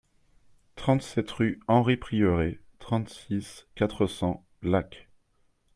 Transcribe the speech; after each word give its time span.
trente-sept 0.75 1.29
rue 1.29 1.59
Henri 1.67 1.95
Prieuré, 1.95 2.59
trente-six, 2.79 3.67
quatre 3.75 4.07
cents, 4.07 4.43
Lacs 4.63 5.07